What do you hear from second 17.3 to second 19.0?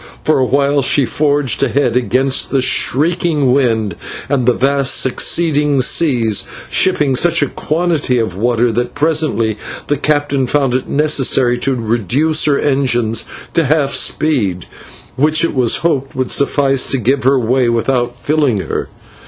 way without filling her.